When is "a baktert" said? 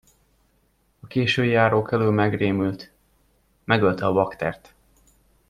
4.05-4.73